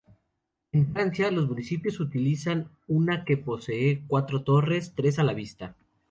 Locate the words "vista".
5.35-5.75